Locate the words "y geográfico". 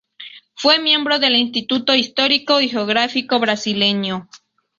2.59-3.39